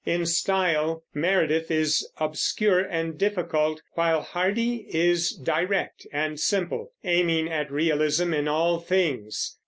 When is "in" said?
0.03-0.25, 8.33-8.47